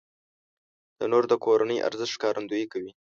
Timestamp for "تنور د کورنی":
0.97-1.77